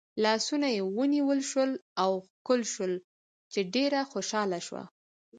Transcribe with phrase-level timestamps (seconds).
[0.23, 1.71] لاسونه یې ونیول شول
[2.03, 2.93] او ښکل شول
[3.51, 4.83] چې ډېره خوشحاله شوه.